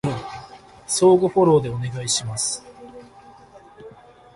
[0.87, 2.65] 相互フォローでお願いします